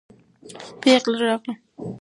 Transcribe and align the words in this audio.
پېغله 0.81 1.17
راغله. 1.25 1.53